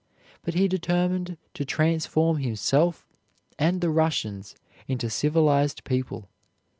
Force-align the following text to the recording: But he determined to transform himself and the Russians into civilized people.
But 0.41 0.55
he 0.55 0.67
determined 0.67 1.37
to 1.53 1.63
transform 1.63 2.37
himself 2.37 3.05
and 3.59 3.81
the 3.81 3.91
Russians 3.91 4.55
into 4.87 5.11
civilized 5.11 5.83
people. 5.83 6.27